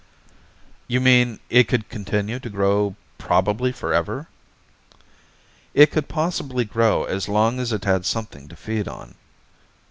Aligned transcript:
"You 0.87 0.99
mean 0.99 1.39
it 1.47 1.67
could 1.67 1.87
continue 1.87 2.39
to 2.39 2.49
grow 2.49 2.95
probably 3.19 3.71
forever?" 3.71 4.27
"It 5.75 5.91
could 5.91 6.07
possibly 6.07 6.65
grow 6.65 7.03
as 7.03 7.29
long 7.29 7.59
as 7.59 7.71
it 7.71 7.85
had 7.85 8.07
something 8.07 8.47
to 8.47 8.55
feed 8.55 8.87
on." 8.87 9.13